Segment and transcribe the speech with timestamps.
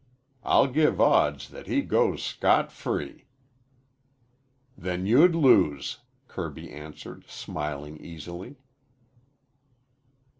[0.43, 3.25] "I'd give odds that he goes scot free."
[4.75, 8.55] "Then you'd lose," Kirby answered, smiling easily.